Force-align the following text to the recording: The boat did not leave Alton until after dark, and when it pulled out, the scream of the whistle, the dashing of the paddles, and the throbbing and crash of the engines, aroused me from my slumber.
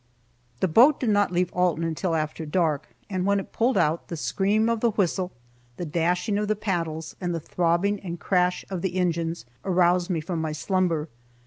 The 0.61 0.67
boat 0.67 0.99
did 0.99 1.11
not 1.11 1.31
leave 1.31 1.51
Alton 1.53 1.83
until 1.83 2.15
after 2.15 2.43
dark, 2.43 2.87
and 3.07 3.23
when 3.23 3.39
it 3.39 3.51
pulled 3.53 3.77
out, 3.77 4.07
the 4.07 4.17
scream 4.17 4.67
of 4.67 4.79
the 4.79 4.89
whistle, 4.89 5.31
the 5.77 5.85
dashing 5.85 6.39
of 6.39 6.47
the 6.47 6.55
paddles, 6.55 7.15
and 7.21 7.35
the 7.35 7.39
throbbing 7.39 7.99
and 7.99 8.19
crash 8.19 8.65
of 8.71 8.81
the 8.81 8.95
engines, 8.95 9.45
aroused 9.63 10.09
me 10.09 10.19
from 10.19 10.41
my 10.41 10.53
slumber. 10.53 11.07